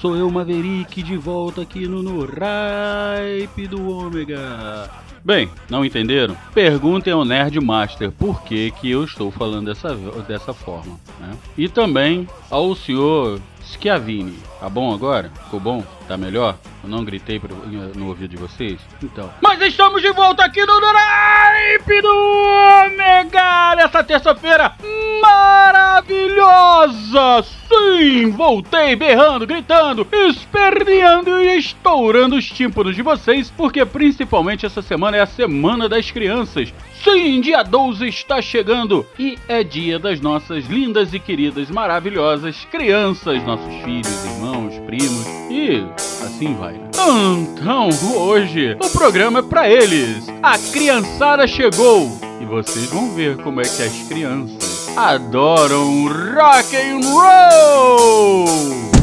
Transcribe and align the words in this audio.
Sou 0.00 0.14
eu, 0.16 0.30
Maverick, 0.30 1.02
de 1.02 1.16
volta 1.16 1.62
aqui 1.62 1.88
no, 1.88 2.04
no 2.04 2.24
Hype 2.24 3.66
do 3.66 3.90
Ômega. 3.90 4.88
Bem, 5.24 5.50
não 5.68 5.84
entenderam? 5.84 6.36
Perguntem 6.54 7.12
ao 7.12 7.24
Nerd 7.24 7.58
Master 7.58 8.12
por 8.12 8.40
que, 8.42 8.70
que 8.70 8.88
eu 8.88 9.02
estou 9.02 9.32
falando 9.32 9.66
dessa, 9.66 9.96
dessa 10.28 10.54
forma. 10.54 11.00
Né? 11.18 11.36
E 11.58 11.68
também 11.68 12.28
ao 12.48 12.76
senhor 12.76 13.40
Schiavini. 13.60 14.38
Tá 14.60 14.68
bom 14.70 14.92
agora? 14.94 15.30
Ficou 15.44 15.60
bom? 15.60 15.84
Tá 16.08 16.16
melhor? 16.16 16.56
Eu 16.82 16.88
não 16.88 17.04
gritei 17.04 17.38
pro- 17.38 17.54
no 17.94 18.08
ouvido 18.08 18.30
de 18.30 18.36
vocês? 18.36 18.78
Então. 19.02 19.30
Mas 19.42 19.60
estamos 19.60 20.00
de 20.00 20.10
volta 20.12 20.44
aqui 20.44 20.64
no 20.64 20.72
Hype 20.80 22.00
do 22.02 22.08
Ômega! 22.86 23.74
Nessa 23.76 24.02
terça-feira 24.02 24.72
maravilhosa! 26.16 27.42
Sim! 27.68 28.30
Voltei 28.30 28.94
berrando, 28.96 29.46
gritando, 29.46 30.06
esperneando 30.12 31.40
e 31.40 31.58
estourando 31.58 32.36
os 32.36 32.46
tímpanos 32.48 32.94
de 32.94 33.02
vocês, 33.02 33.50
porque 33.56 33.84
principalmente 33.84 34.64
essa 34.64 34.80
semana 34.80 35.16
é 35.16 35.20
a 35.20 35.26
Semana 35.26 35.88
das 35.88 36.10
Crianças. 36.10 36.72
Sim, 37.02 37.40
dia 37.40 37.62
12 37.62 38.06
está 38.06 38.40
chegando 38.40 39.04
e 39.18 39.36
é 39.48 39.62
dia 39.64 39.98
das 39.98 40.20
nossas 40.20 40.66
lindas 40.66 41.12
e 41.12 41.18
queridas, 41.20 41.68
maravilhosas 41.70 42.64
crianças, 42.70 43.42
nossos 43.44 43.74
filhos, 43.84 44.24
irmãos, 44.24 44.45
e 45.50 45.84
assim 46.24 46.54
vai. 46.54 46.74
né? 46.74 46.80
Então, 47.40 47.88
hoje 48.16 48.76
o 48.82 48.90
programa 48.90 49.40
é 49.40 49.42
pra 49.42 49.68
eles. 49.68 50.26
A 50.42 50.56
criançada 50.58 51.46
chegou 51.46 52.10
e 52.40 52.44
vocês 52.44 52.86
vão 52.86 53.10
ver 53.10 53.36
como 53.38 53.60
é 53.60 53.64
que 53.64 53.82
as 53.82 53.92
crianças 54.08 54.88
adoram 54.96 56.04
rock 56.34 56.76
and 56.76 57.00
roll. 57.06 58.95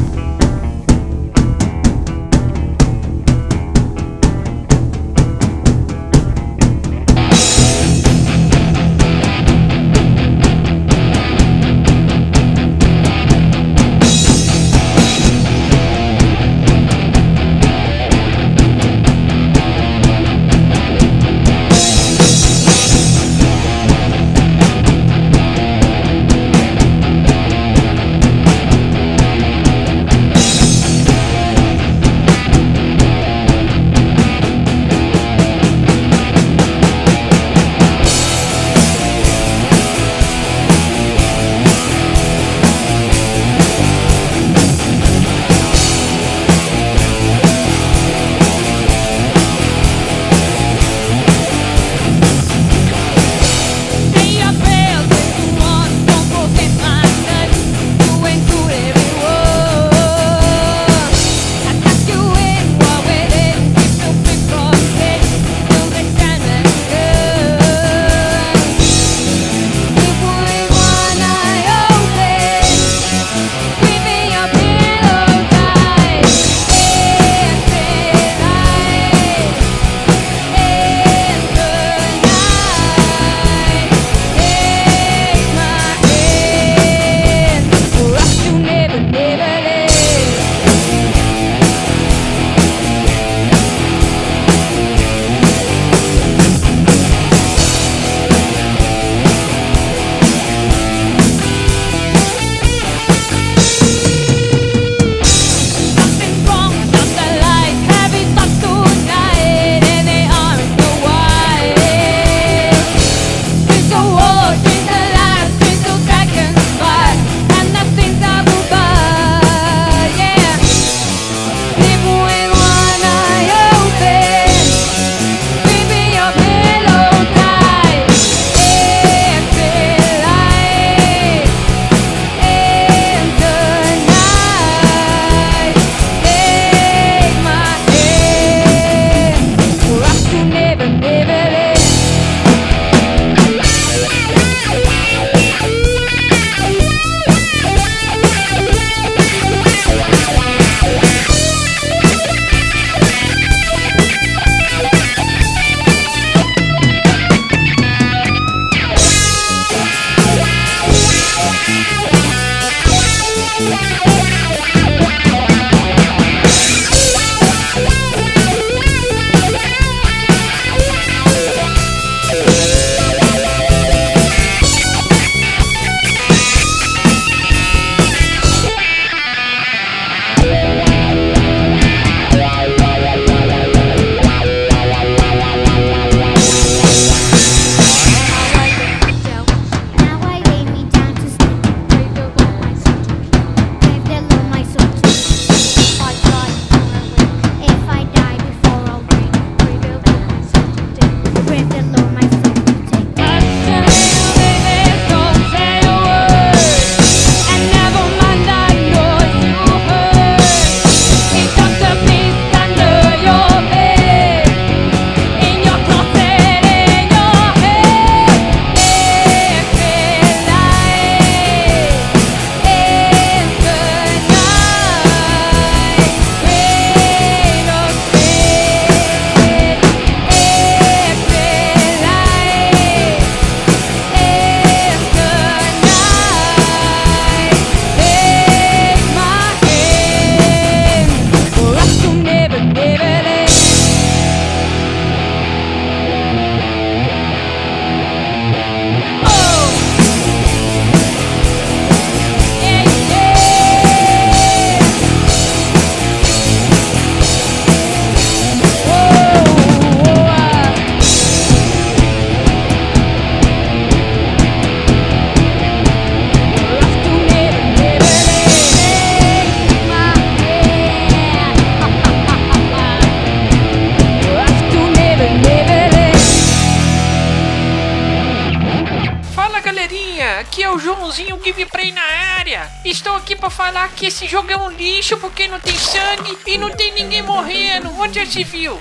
Aqui 280.40 280.62
é 280.62 280.70
o 280.70 280.78
Joãozinho 280.78 281.36
Gameplay 281.36 281.92
na 281.92 282.02
área. 282.38 282.70
Estou 282.84 283.16
aqui 283.16 283.36
para 283.36 283.50
falar 283.50 283.88
que 283.90 284.06
esse 284.06 284.26
jogo 284.26 284.50
é 284.50 284.56
um 284.56 284.70
lixo 284.70 285.16
porque 285.18 285.48
não 285.48 285.60
tem 285.60 285.76
sangue 285.76 286.38
e 286.46 286.58
não 286.58 286.70
tem 286.70 286.92
ninguém 286.92 287.22
morrendo. 287.22 287.90
Onde 287.98 288.24
já 288.24 288.26
se 288.26 288.44
viu? 288.44 288.80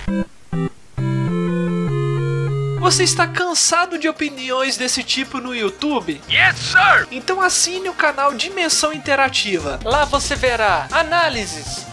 Você 2.79 3.03
está 3.03 3.25
cansado 3.25 3.97
de 3.97 4.09
opiniões 4.09 4.75
desse 4.75 5.03
tipo 5.03 5.39
no 5.39 5.55
YouTube? 5.55 6.21
Yes, 6.29 6.57
sir! 6.57 7.07
Então 7.11 7.41
assine 7.41 7.89
o 7.89 7.93
canal 7.93 8.33
Dimensão 8.33 8.91
Interativa. 8.91 9.79
Lá 9.85 10.05
você 10.05 10.35
verá 10.35 10.87
análises, 10.91 11.85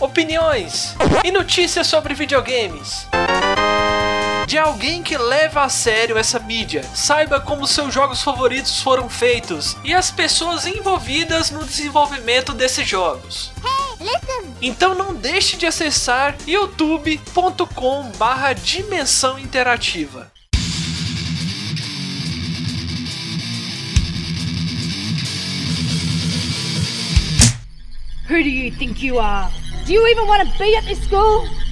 opiniões 0.00 0.94
e 1.24 1.32
notícias 1.32 1.86
sobre 1.88 2.14
videogames. 2.14 3.08
De 4.46 4.56
alguém 4.56 5.02
que 5.02 5.18
leva 5.18 5.64
a 5.64 5.68
sério 5.68 6.16
essa 6.16 6.38
mídia, 6.38 6.84
saiba 6.94 7.40
como 7.40 7.66
seus 7.66 7.92
jogos 7.92 8.22
favoritos 8.22 8.80
foram 8.80 9.08
feitos 9.08 9.76
e 9.82 9.92
as 9.92 10.12
pessoas 10.12 10.68
envolvidas 10.68 11.50
no 11.50 11.64
desenvolvimento 11.64 12.52
desses 12.52 12.86
jogos. 12.86 13.50
Então 14.62 14.94
não 14.94 15.12
deixe 15.14 15.56
de 15.56 15.66
acessar 15.66 16.36
youtube.com 16.46 18.12
barra 18.12 18.52
dimensão 18.52 19.36
interativa. 19.36 20.30
Who 28.28 28.42
do 28.42 28.48
you 28.48 28.70
think 28.76 29.04
you 29.04 29.18
are? 29.18 29.50
Do 29.86 29.92
you 29.92 30.06
even 30.06 30.26
want 30.28 30.48
to 30.48 30.58
be 30.58 30.76
at 30.76 30.84
this 30.84 31.02
school? 31.04 31.65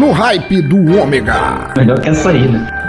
No 0.00 0.12
hype 0.12 0.62
do 0.62 0.98
Ômega. 0.98 1.72
Melhor 1.76 2.00
que 2.00 2.08
essa 2.08 2.30
aí, 2.30 2.48
né? 2.48 2.79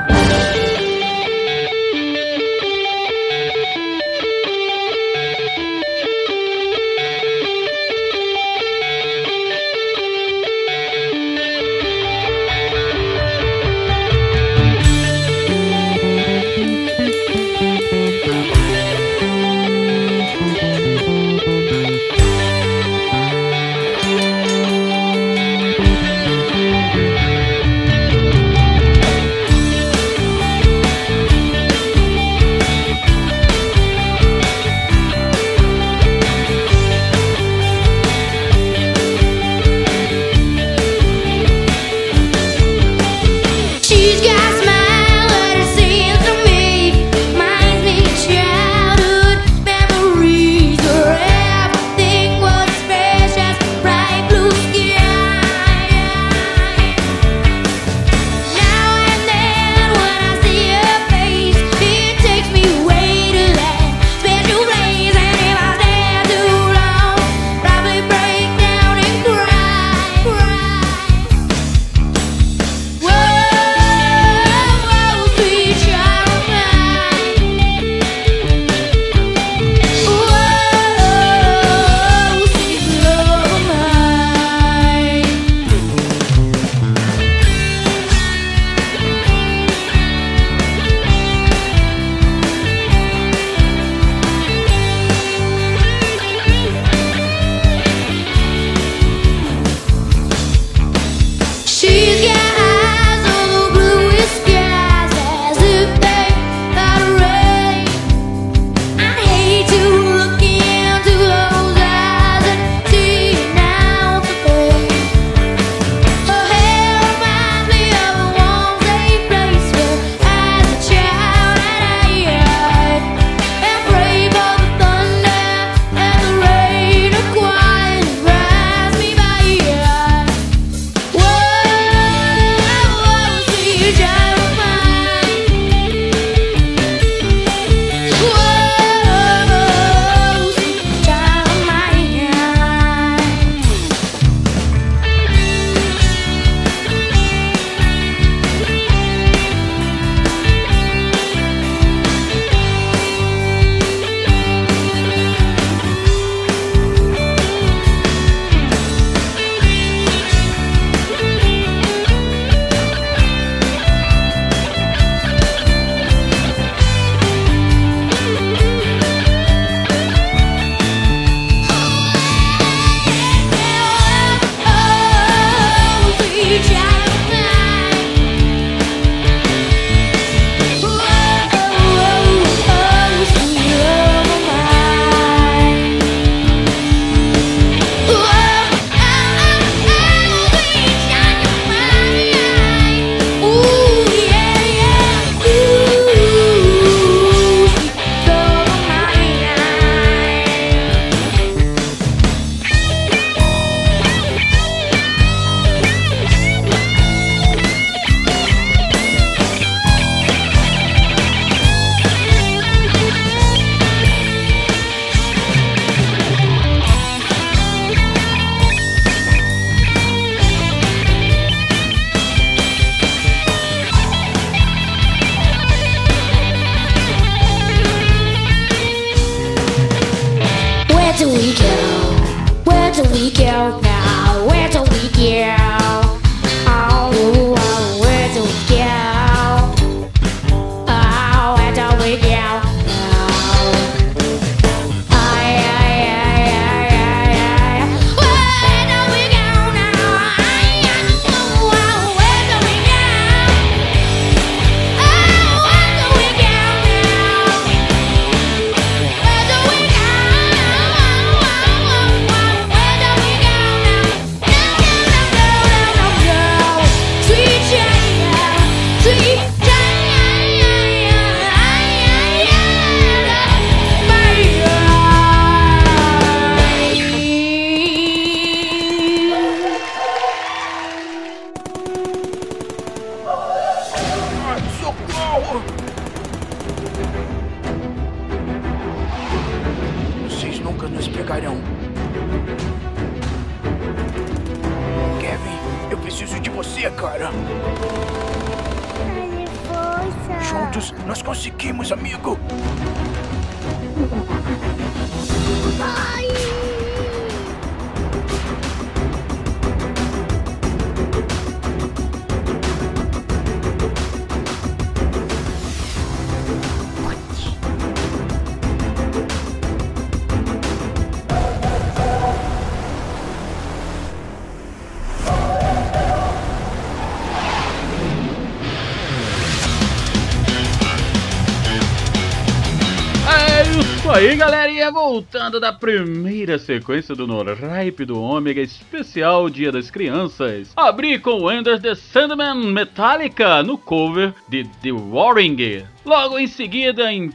Voltando 335.21 335.59
da 335.59 335.71
primeira 335.71 336.57
sequência 336.57 337.13
do 337.13 337.27
No 337.27 337.43
Ripe 337.43 338.05
do 338.05 338.19
Ômega 338.19 338.59
especial 338.59 339.51
Dia 339.51 339.71
das 339.71 339.91
Crianças. 339.91 340.73
Abri 340.75 341.19
com 341.19 341.49
Ender 341.51 341.79
the 341.79 341.93
Sandman 341.93 342.71
Metallica 342.71 343.61
no 343.61 343.77
cover 343.77 344.33
de 344.49 344.63
The 344.81 344.91
Warring. 344.91 345.85
Logo 346.03 346.39
em 346.39 346.47
seguida, 346.47 347.13
em 347.13 347.31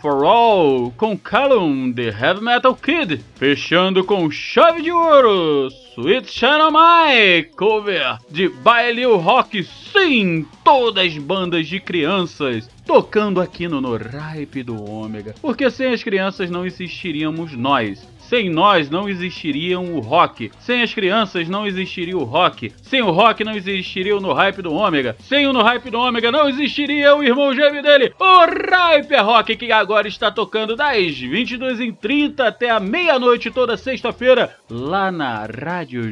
for 0.00 0.24
All 0.24 0.92
com 0.96 1.18
Callum 1.18 1.92
the 1.92 2.04
Heavy 2.04 2.40
Metal 2.40 2.74
Kid. 2.74 3.20
Fechando 3.34 4.04
com 4.04 4.30
Chave 4.30 4.80
de 4.82 4.92
Ouro, 4.92 5.68
Sweet 5.92 6.30
Shadow 6.30 6.70
My, 6.70 7.42
cover 7.56 8.18
de 8.30 8.48
Baile 8.48 9.04
Rock. 9.06 9.64
Sim, 9.64 10.46
todas 10.62 11.04
as 11.04 11.18
bandas 11.18 11.66
de 11.66 11.80
crianças 11.80 12.70
tocando 12.86 13.40
aqui 13.40 13.66
no 13.66 13.80
No 13.80 13.96
Ripe 13.96 14.62
do 14.62 14.88
Ômega. 14.88 15.34
Porque 15.42 15.68
sem 15.68 15.92
as 15.92 16.04
crianças 16.04 16.48
não 16.48 16.64
existiríamos 16.64 17.52
nós. 17.54 18.06
Sem 18.28 18.50
nós 18.50 18.90
não 18.90 19.08
existiria 19.08 19.78
o 19.78 20.00
rock. 20.00 20.50
Sem 20.58 20.82
as 20.82 20.92
crianças 20.92 21.48
não 21.48 21.66
existiria 21.66 22.16
o 22.16 22.24
rock. 22.24 22.72
Sem 22.82 23.02
o 23.02 23.10
rock 23.10 23.44
não 23.44 23.52
existiria 23.52 24.16
o 24.16 24.20
No 24.20 24.32
Hype 24.32 24.62
do 24.62 24.72
Ômega. 24.72 25.16
Sem 25.20 25.46
o 25.46 25.52
No 25.52 25.62
Hype 25.62 25.90
do 25.90 25.98
Ômega 25.98 26.32
não 26.32 26.48
existiria 26.48 27.14
o 27.14 27.22
irmão 27.22 27.54
gêmeo 27.54 27.82
dele, 27.82 28.12
o 28.18 28.46
Hyper 28.96 29.24
Rock, 29.24 29.56
que 29.56 29.72
agora 29.72 30.08
está 30.08 30.30
tocando 30.30 30.76
das 30.76 30.96
22h30 30.96 32.40
até 32.40 32.70
a 32.70 32.80
meia-noite 32.80 33.50
toda 33.50 33.76
sexta-feira 33.76 34.56
lá 34.68 35.10
na 35.10 35.46
Rádio 35.46 36.10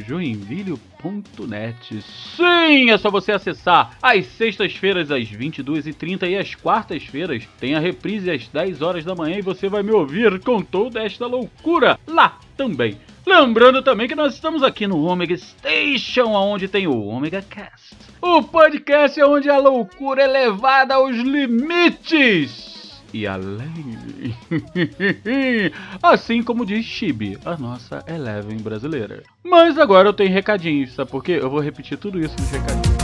Sim, 2.35 2.89
é 2.89 2.97
só 2.97 3.11
você 3.11 3.31
acessar 3.31 3.97
às 4.01 4.25
sextas-feiras 4.25 5.11
às 5.11 5.25
22h30 5.29 6.29
e 6.29 6.37
às 6.37 6.55
quartas-feiras 6.55 7.47
tem 7.59 7.75
a 7.75 7.79
reprise 7.79 8.31
às 8.31 8.47
10 8.47 8.81
horas 8.81 9.05
da 9.05 9.13
manhã 9.15 9.37
e 9.37 9.41
você 9.41 9.69
vai 9.69 9.83
me 9.83 9.91
ouvir 9.91 10.39
com 10.39 10.61
toda 10.61 11.03
esta 11.03 11.25
loucura 11.27 11.99
lá 12.07 12.39
também. 12.57 12.97
Lembrando 13.25 13.81
também 13.81 14.07
que 14.07 14.15
nós 14.15 14.35
estamos 14.35 14.61
aqui 14.61 14.85
no 14.85 15.03
Omega 15.03 15.35
Station, 15.35 16.27
onde 16.33 16.67
tem 16.67 16.87
o 16.87 17.07
Omega 17.07 17.41
Cast. 17.41 17.95
O 18.21 18.43
podcast 18.43 19.19
é 19.19 19.25
onde 19.25 19.49
a 19.49 19.57
loucura 19.57 20.23
é 20.23 20.27
levada 20.27 20.95
aos 20.95 21.15
limites 21.15 22.74
e 23.15 23.25
além. 23.25 24.35
assim 26.03 26.43
como 26.43 26.65
diz 26.65 26.83
Chibi, 26.83 27.37
a 27.45 27.55
nossa 27.55 28.03
Eleven 28.07 28.57
brasileira. 28.57 29.23
Mas 29.41 29.77
agora 29.77 30.09
eu 30.09 30.13
tenho 30.13 30.33
recadinhos, 30.33 30.93
sabe 30.93 31.09
por 31.09 31.23
quê? 31.23 31.39
Eu 31.41 31.49
vou 31.49 31.61
repetir 31.61 31.97
tudo 31.97 32.19
isso 32.19 32.35
nos 32.37 32.49
recadinhos. 32.51 32.95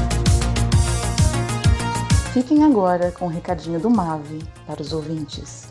Fiquem 2.33 2.63
agora 2.63 3.11
com 3.11 3.25
o 3.25 3.29
recadinho 3.29 3.79
do 3.79 3.89
Mave 3.89 4.39
para 4.67 4.81
os 4.81 4.91
ouvintes. 4.91 5.70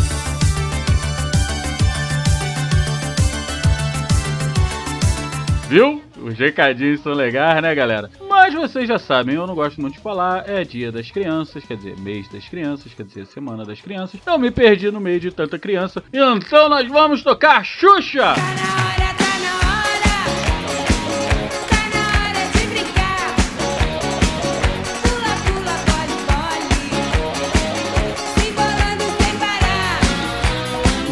Viu? 5.71 6.03
Os 6.21 6.37
recadinhos 6.37 6.99
são 6.99 7.13
legais, 7.13 7.61
né, 7.61 7.73
galera? 7.73 8.11
Mas 8.27 8.53
vocês 8.53 8.85
já 8.89 8.99
sabem, 8.99 9.35
eu 9.35 9.47
não 9.47 9.55
gosto 9.55 9.79
muito 9.79 9.93
de 9.93 10.01
falar. 10.01 10.43
É 10.45 10.65
dia 10.65 10.91
das 10.91 11.09
crianças, 11.09 11.63
quer 11.63 11.77
dizer, 11.77 11.97
mês 11.97 12.27
das 12.27 12.45
crianças, 12.45 12.93
quer 12.93 13.05
dizer, 13.05 13.25
semana 13.27 13.63
das 13.63 13.79
crianças. 13.79 14.19
Eu 14.25 14.37
me 14.37 14.51
perdi 14.51 14.91
no 14.91 14.99
meio 14.99 15.17
de 15.17 15.31
tanta 15.31 15.57
criança. 15.57 16.03
Então 16.11 16.67
nós 16.67 16.85
vamos 16.89 17.23
tocar 17.23 17.63
Xuxa! 17.63 18.35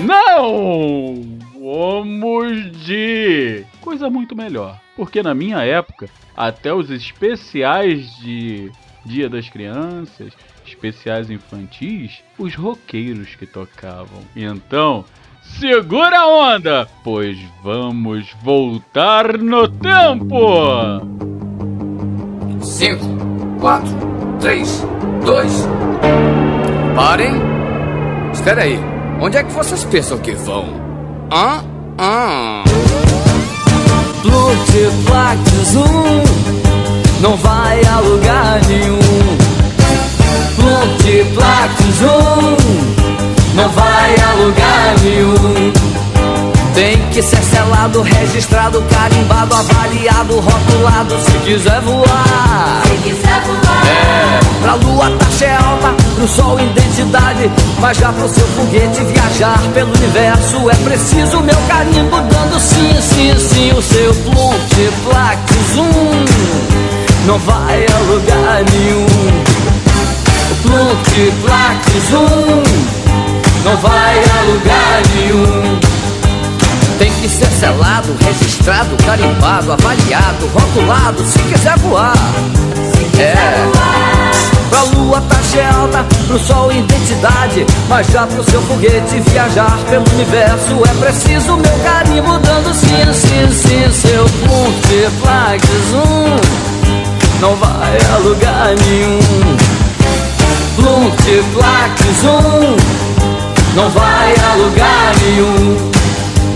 Não! 0.05 1.39
Vamos 1.61 2.71
de 2.83 3.63
coisa 3.89 4.07
muito 4.07 4.35
melhor. 4.35 4.79
Porque 4.95 5.23
na 5.23 5.33
minha 5.33 5.63
época, 5.63 6.07
até 6.37 6.71
os 6.71 6.91
especiais 6.91 8.15
de 8.17 8.71
Dia 9.03 9.27
das 9.27 9.49
Crianças, 9.49 10.31
especiais 10.63 11.31
infantis, 11.31 12.21
os 12.37 12.53
roqueiros 12.53 13.33
que 13.33 13.47
tocavam. 13.47 14.21
Então, 14.35 15.03
segura 15.41 16.19
a 16.19 16.27
onda, 16.27 16.87
pois 17.03 17.39
vamos 17.63 18.31
voltar 18.43 19.39
no 19.39 19.67
tempo! 19.67 21.01
5, 22.61 22.99
4, 23.59 23.89
3, 24.39 24.85
2. 25.25 25.67
Parem! 26.95 27.31
Espera 28.31 28.63
aí, 28.63 28.77
onde 29.19 29.37
é 29.37 29.43
que 29.43 29.51
vocês 29.51 29.83
pensam 29.85 30.19
que 30.19 30.33
vão? 30.33 30.65
Hã? 31.31 31.63
Hã? 31.99 33.28
Plutiplactus 34.21 35.75
um 35.75 36.23
não 37.21 37.37
vai 37.37 37.81
a 37.85 37.99
lugar 37.99 38.59
nenhum. 38.67 38.99
Plutiplactus 40.55 42.01
um 42.01 43.55
não 43.55 43.69
vai 43.69 44.15
a 44.15 44.33
lugar 44.43 44.95
nenhum. 45.03 45.98
Tem 46.79 46.97
que 47.09 47.21
ser 47.21 47.43
selado, 47.43 48.01
registrado, 48.01 48.81
carimbado, 48.83 49.53
avaliado, 49.53 50.39
rotulado 50.39 51.19
se 51.19 51.37
quiser 51.39 51.81
voar. 51.81 52.81
Se 52.85 52.95
quiser 53.03 53.41
voar. 53.41 53.85
É, 53.85 54.39
pra 54.61 54.75
lua 54.75 55.11
taxa 55.19 55.43
é 55.43 55.55
alta, 55.57 55.93
pro 56.15 56.25
sol 56.25 56.57
identidade. 56.57 57.51
Mas 57.81 57.97
já 57.97 58.13
pro 58.13 58.29
seu 58.29 58.47
foguete 58.47 59.03
viajar 59.03 59.59
pelo 59.73 59.93
universo 59.93 60.69
é 60.69 60.75
preciso 60.75 61.41
meu 61.41 61.57
carimbo 61.67 62.15
dando 62.15 62.57
sim, 62.57 62.95
sim, 63.01 63.37
sim. 63.37 63.73
O 63.73 63.81
seu 63.81 64.15
plute, 64.15 64.89
plaque, 65.03 65.55
zoom. 65.75 66.25
Não 67.25 67.37
vai 67.39 67.85
a 67.93 67.97
lugar 68.09 68.63
nenhum. 68.71 69.05
O 70.49 70.55
plute, 70.61 71.33
plaque, 71.41 71.99
zoom. 72.09 72.63
Não 73.65 73.75
vai 73.75 74.17
a 74.17 74.41
lugar 74.43 75.01
nenhum. 75.13 75.88
Tem 76.99 77.11
que 77.13 77.29
ser 77.29 77.47
selado, 77.59 78.13
registrado, 78.23 78.89
carimbado, 79.05 79.71
avaliado, 79.71 80.45
rotulado, 80.53 81.25
se 81.25 81.39
quiser 81.39 81.77
voar. 81.79 82.13
é. 83.17 83.69
Pra 84.69 84.83
lua 84.83 85.21
taxa 85.21 85.59
é 85.59 85.69
alta, 85.69 86.05
pro 86.27 86.37
sol 86.37 86.71
identidade. 86.71 87.65
Mas 87.87 88.05
já 88.07 88.27
pro 88.27 88.43
seu 88.43 88.61
foguete 88.63 89.21
viajar 89.31 89.79
pelo 89.89 90.03
universo 90.13 90.81
é 90.89 91.05
preciso 91.05 91.55
meu 91.55 91.79
carimbo 91.79 92.37
dando 92.39 92.73
sim, 92.73 93.13
sim, 93.13 93.49
sim. 93.51 93.91
Seu 93.91 94.25
ponte, 94.25 95.09
flag, 95.21 95.61
zoom. 95.89 96.35
Não 97.39 97.55
vai 97.55 97.97
a 98.13 98.17
lugar 98.17 98.75
nenhum. 98.75 99.19
Blunt, 100.75 101.15
plaque, 101.53 102.03
zoom. 102.21 102.75
Não 103.73 103.89
vai 103.89 104.33
a 104.33 104.55
lugar 104.55 105.13
nenhum. 105.23 105.98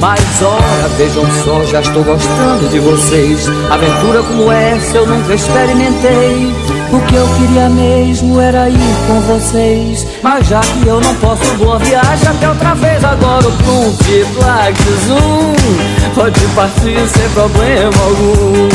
Mas 0.04 0.20
ora, 0.42 0.90
vejam 0.98 1.24
só, 1.46 1.64
já 1.64 1.80
estou 1.80 2.04
gostando 2.04 2.68
de 2.68 2.78
vocês. 2.78 3.48
Aventura 3.70 4.22
como 4.24 4.52
essa 4.52 4.98
eu 4.98 5.08
nunca 5.08 5.34
experimentei. 5.34 6.54
O 6.92 7.00
que 7.08 7.16
eu 7.16 7.26
queria 7.38 7.70
mesmo 7.70 8.42
era 8.42 8.68
ir 8.68 8.96
com 9.08 9.22
vocês. 9.22 10.06
Mas 10.22 10.46
já 10.46 10.60
que 10.60 10.86
eu 10.86 11.00
não 11.00 11.16
posso, 11.16 11.56
boa 11.56 11.80
viagem 11.80 12.28
até 12.28 12.50
outra 12.50 12.76
vez. 12.76 13.02
Agora 13.02 13.48
o 13.48 13.52
plump, 13.54 14.04
flag, 14.34 14.78
zoom. 15.08 15.54
Pode 16.14 16.48
partir 16.48 17.08
sem 17.08 17.30
problema 17.30 18.04
algum. 18.04 18.68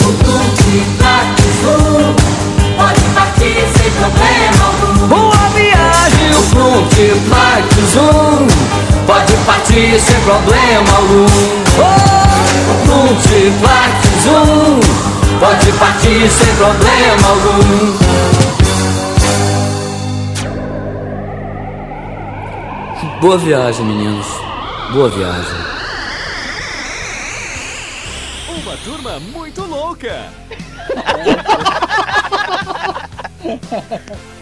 O 0.00 0.12
plump, 0.24 0.58
flag, 0.96 1.42
zoom. 1.60 2.14
Pode 2.78 3.02
partir 3.14 3.66
sem 3.76 3.90
problema 3.90 4.64
algum. 4.64 4.71
O 6.52 6.54
plump, 6.54 6.92
flag, 6.92 7.64
zoom. 7.92 8.46
Pode 9.06 9.32
partir 9.46 9.98
sem 9.98 10.20
problema 10.20 10.96
algum. 10.96 11.26
Oh, 11.78 11.96
plump, 12.84 13.20
flag, 13.58 13.92
zoom. 14.22 14.80
Pode 15.40 15.72
partir 15.72 16.28
sem 16.28 16.54
problema 16.56 17.28
algum. 17.28 17.92
Boa 23.20 23.38
viagem, 23.38 23.86
meninos. 23.86 24.26
Boa 24.92 25.08
viagem. 25.08 25.56
Uma 28.62 28.76
turma 28.76 29.18
muito 29.20 29.62
louca. 29.62 30.28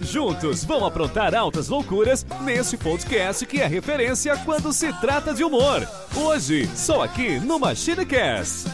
Juntos 0.00 0.64
vão 0.64 0.84
aprontar 0.84 1.34
altas 1.34 1.68
loucuras 1.68 2.26
nesse 2.42 2.76
podcast 2.76 3.44
que 3.46 3.60
é 3.60 3.66
referência 3.66 4.36
quando 4.38 4.72
se 4.72 4.92
trata 5.00 5.34
de 5.34 5.44
humor. 5.44 5.86
Hoje, 6.16 6.68
só 6.74 7.02
aqui 7.02 7.38
no 7.38 7.58
MachineCast. 7.58 8.68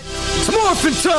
Morphin' 0.53 0.93
time! 0.95 1.17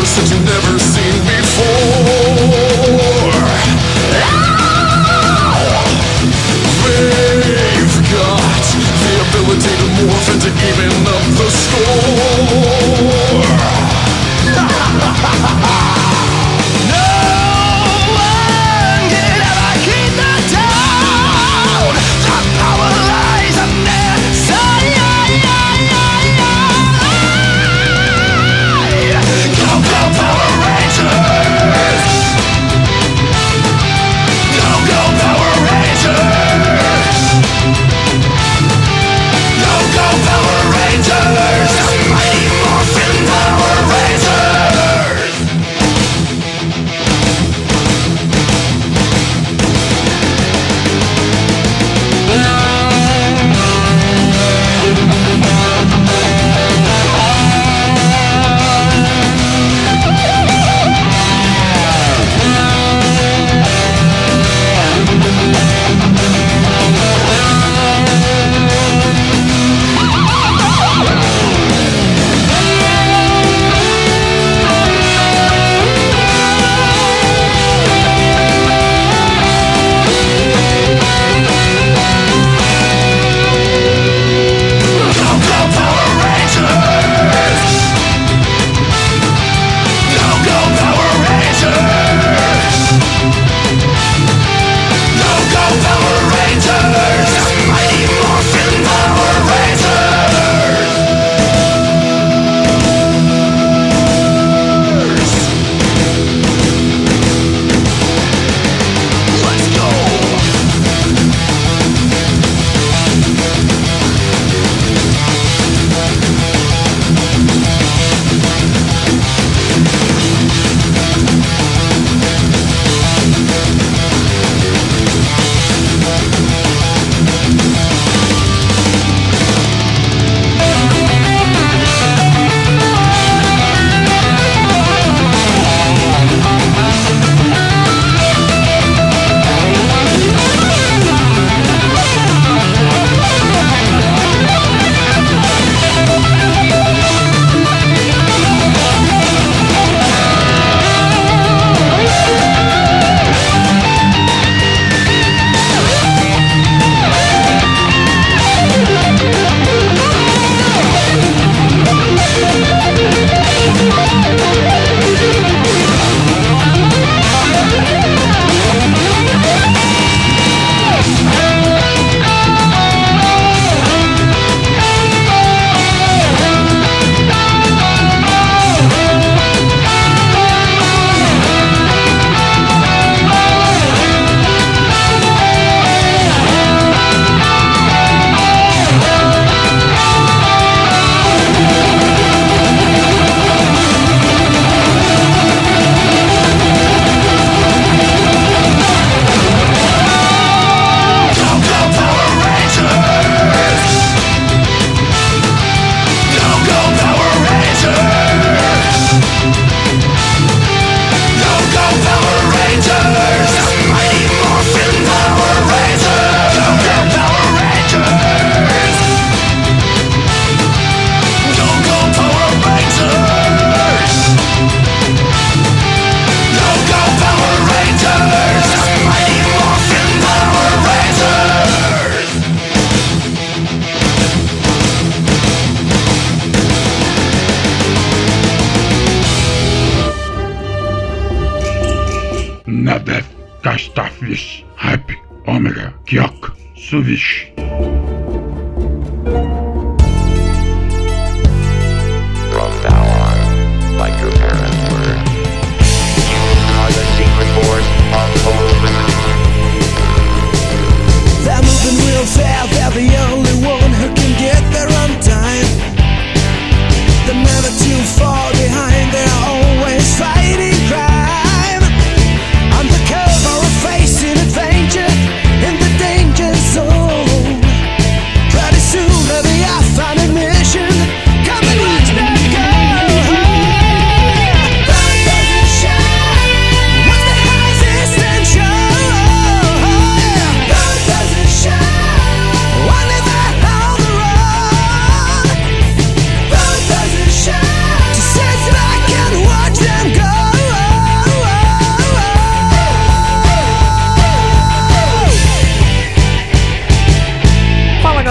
That 0.00 0.30
you've 0.32 0.48
never 0.48 0.78
seen 0.80 1.12
before. 1.28 2.80
They've 6.88 7.96
got 8.08 8.64
the 8.96 9.12
ability 9.28 9.72
to 9.76 9.86
morph 10.00 10.28
and 10.32 10.40
to 10.40 10.48
even 10.48 10.88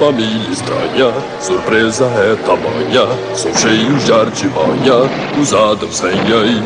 família 0.00 0.50
estranha, 0.50 1.12
surpresa 1.38 2.06
é 2.06 2.34
tamanha. 2.46 3.06
São 3.34 3.54
cheios 3.54 4.02
de 4.02 4.12
artimanha, 4.12 5.10
os 5.38 5.52
Adams 5.52 6.00
vêm 6.00 6.12
aí. 6.12 6.62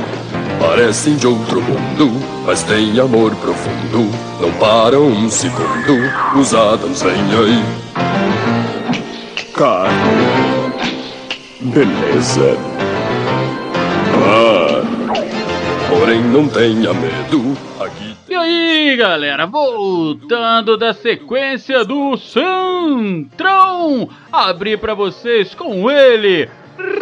Parecem 0.61 1.17
de 1.17 1.27
outro 1.27 1.61
mundo, 1.61 2.13
mas 2.47 2.63
têm 2.63 2.99
amor 3.01 3.35
profundo. 3.35 4.09
Não 4.41 4.53
param 4.53 5.09
um 5.09 5.29
segundo, 5.29 5.99
os 6.39 6.55
Adams 6.55 7.03
vêm 7.03 7.13
aí. 7.13 7.65
Cara, 9.53 9.91
beleza. 11.61 12.57
Ah, 14.29 14.83
porém 15.89 16.23
não 16.23 16.47
tenha 16.47 16.95
medo, 16.95 17.57
aí, 18.95 18.97
galera, 18.97 19.45
voltando 19.45 20.77
da 20.77 20.95
sequência 20.95 21.85
do 21.85 22.17
Centrão, 22.17 24.09
abri 24.31 24.77
pra 24.77 24.95
vocês 24.95 25.53
com 25.53 25.91
ele, 25.91 26.49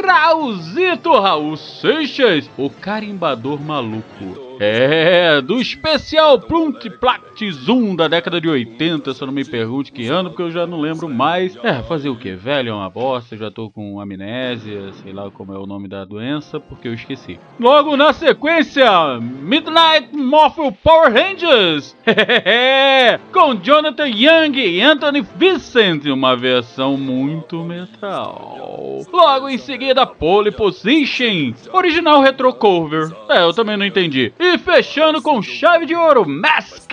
Raulzito 0.03 1.13
Raul 1.13 1.57
Seixas, 1.57 2.51
o 2.57 2.71
carimbador 2.71 3.61
maluco. 3.61 4.52
É, 4.65 5.41
do 5.41 5.61
especial 5.61 6.39
Plunt 6.39 6.89
Plact 7.01 7.51
Zoom 7.51 7.97
da 7.97 8.07
década 8.07 8.41
de 8.41 8.49
80, 8.49 9.13
se 9.13 9.21
eu 9.21 9.27
não 9.27 9.35
me 9.35 9.45
pergunte 9.45 9.91
que 9.91 10.07
ano, 10.07 10.31
porque 10.31 10.43
eu 10.43 10.53
já 10.53 10.65
não 10.65 10.81
lembro 10.81 11.09
mais. 11.09 11.57
É, 11.65 11.83
fazer 11.83 12.11
o 12.11 12.15
que? 12.15 12.37
Velho 12.37 12.69
é 12.69 12.73
uma 12.73 12.89
bosta, 12.89 13.37
já 13.37 13.51
tô 13.51 13.69
com 13.69 13.99
amnésia, 14.01 14.93
sei 15.03 15.13
lá 15.13 15.29
como 15.33 15.53
é 15.53 15.59
o 15.59 15.67
nome 15.67 15.89
da 15.89 16.05
doença, 16.05 16.61
porque 16.61 16.87
eu 16.87 16.95
esqueci. 16.95 17.41
Logo 17.59 17.97
na 17.97 18.13
sequência, 18.13 18.87
Midnight 19.21 20.17
Morphle 20.17 20.71
Power 20.71 21.13
Rangers, 21.13 21.97
com 23.33 23.57
Jonathan 23.57 24.07
Young 24.07 24.57
e 24.59 24.81
Anthony 24.81 25.27
Vincent, 25.37 26.05
uma 26.05 26.37
versão 26.37 26.97
muito 26.97 27.65
metal. 27.65 29.01
Logo 29.13 29.49
em 29.49 29.59
seguida, 29.59 30.07
Pole 30.07 30.53
Position, 30.53 31.53
original 31.73 32.21
retro 32.21 32.55
cover. 32.55 33.11
É, 33.29 33.43
eu 33.43 33.53
também 33.53 33.77
não 33.77 33.85
entendi. 33.85 34.33
E 34.39 34.52
fechando 34.59 35.21
com 35.23 35.43
chave 35.43 35.87
de 35.87 35.95
ouro, 35.95 36.29
Mask. 36.29 36.93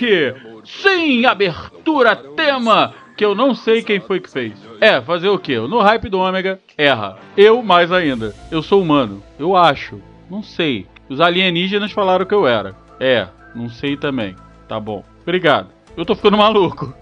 Sim, 0.64 1.24
abertura 1.26 2.16
tema 2.16 2.94
que 3.16 3.24
eu 3.24 3.34
não 3.34 3.54
sei 3.54 3.82
quem 3.82 4.00
foi 4.00 4.20
que 4.20 4.30
fez. 4.30 4.52
É, 4.80 5.00
fazer 5.00 5.28
o 5.28 5.38
quê? 5.38 5.58
No 5.58 5.80
hype 5.80 6.08
do 6.08 6.18
Ômega, 6.18 6.58
erra. 6.76 7.18
Eu 7.36 7.62
mais 7.62 7.92
ainda. 7.92 8.34
Eu 8.50 8.62
sou 8.62 8.80
humano. 8.80 9.22
Eu 9.38 9.56
acho. 9.56 10.00
Não 10.30 10.42
sei. 10.42 10.86
Os 11.08 11.20
alienígenas 11.20 11.92
falaram 11.92 12.24
que 12.24 12.34
eu 12.34 12.46
era. 12.46 12.74
É, 12.98 13.26
não 13.54 13.68
sei 13.68 13.96
também. 13.96 14.34
Tá 14.68 14.80
bom. 14.80 15.04
Obrigado. 15.22 15.68
Eu 15.96 16.04
tô 16.04 16.14
ficando 16.14 16.38
maluco. 16.38 16.94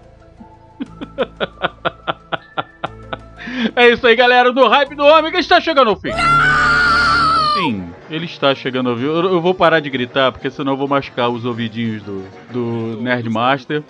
É 3.75 3.89
isso 3.89 4.05
aí, 4.07 4.15
galera. 4.15 4.51
Do 4.51 4.67
hype 4.67 4.95
do 4.95 5.03
Ômega 5.03 5.39
está 5.39 5.59
chegando 5.59 5.89
ao 5.89 5.95
fim. 5.99 6.11
Ele 8.09 8.25
está 8.25 8.53
chegando 8.55 8.89
ao 8.89 8.97
fim. 8.97 9.03
Eu, 9.03 9.23
eu 9.23 9.41
vou 9.41 9.53
parar 9.53 9.79
de 9.79 9.89
gritar, 9.89 10.31
porque 10.31 10.49
senão 10.49 10.73
eu 10.73 10.77
vou 10.77 10.87
machucar 10.87 11.29
os 11.29 11.45
ouvidinhos 11.45 12.01
do, 12.03 12.23
do 12.51 13.01
Nerdmaster. 13.01 13.83